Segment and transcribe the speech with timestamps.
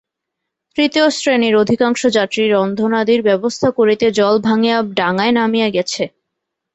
[0.77, 6.03] তৃতীয় শ্রেণীর অধিকাংশ যাত্রী রন্ধনাদির ব্যবস্থা করিতে জল ভাঙিয়া ডাঙায় নামিয়া গেছে।